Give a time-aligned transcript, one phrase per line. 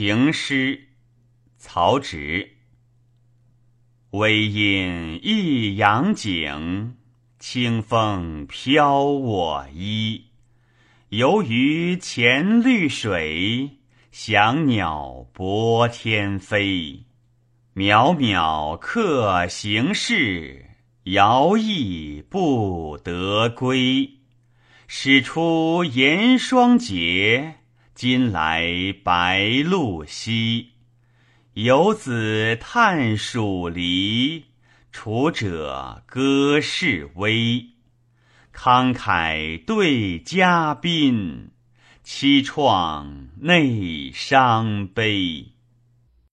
[0.00, 0.90] 情诗，
[1.56, 2.52] 曹植。
[4.10, 6.94] 微阴一阳景，
[7.40, 10.26] 清风飘我衣。
[11.08, 13.78] 游于前绿水，
[14.12, 17.06] 翔鸟搏天飞。
[17.74, 20.76] 渺渺客行事，
[21.06, 24.08] 遥逸不得归。
[24.86, 27.56] 始出严霜节。
[28.00, 30.68] 今来白露稀，
[31.54, 34.44] 游子叹黍离，
[34.92, 37.70] 楚者歌士微。
[38.54, 41.50] 慷慨对嘉宾，
[42.04, 45.54] 凄怆内伤悲。